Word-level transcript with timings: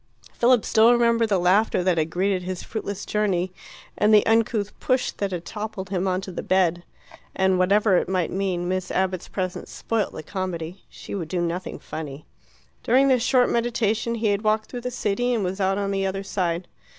Philip 0.33 0.65
still 0.65 0.91
remembered 0.93 1.29
the 1.29 1.37
laughter 1.37 1.83
that 1.83 1.99
had 1.99 2.09
greeted 2.09 2.41
his 2.41 2.63
fruitless 2.63 3.05
journey, 3.05 3.53
and 3.95 4.11
the 4.11 4.25
uncouth 4.25 4.71
push 4.79 5.11
that 5.11 5.29
had 5.31 5.45
toppled 5.45 5.89
him 5.91 6.07
on 6.07 6.21
to 6.21 6.31
the 6.31 6.41
bed. 6.41 6.81
And 7.35 7.59
whatever 7.59 7.97
it 7.97 8.09
might 8.09 8.31
mean, 8.31 8.67
Miss 8.67 8.89
Abbott's 8.89 9.27
presence 9.27 9.69
spoilt 9.69 10.11
the 10.13 10.23
comedy: 10.23 10.81
she 10.89 11.13
would 11.13 11.27
do 11.27 11.39
nothing 11.39 11.77
funny. 11.77 12.25
During 12.81 13.09
this 13.09 13.21
short 13.21 13.51
meditation 13.51 14.15
he 14.15 14.29
had 14.29 14.41
walked 14.41 14.71
through 14.71 14.81
the 14.81 14.89
city, 14.89 15.35
and 15.35 15.43
was 15.43 15.61
out 15.61 15.77
on 15.77 15.91
the 15.91 16.07
other 16.07 16.23
side. 16.23 16.67